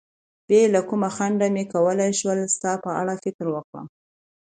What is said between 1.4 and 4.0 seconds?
به مې کولای شول ستا په اړه فکر وکړم.